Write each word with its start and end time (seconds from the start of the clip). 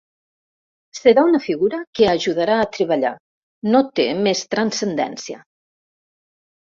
Serà 0.99 1.25
una 1.31 1.41
figura 1.43 1.81
que 1.99 2.07
ajudarà 2.13 2.55
a 2.63 2.71
treballar, 2.77 3.13
no 3.75 3.83
té 4.01 4.07
més 4.29 4.43
transcendència. 4.55 5.43